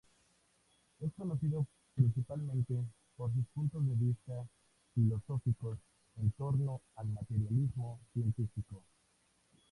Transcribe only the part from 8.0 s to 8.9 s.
científico.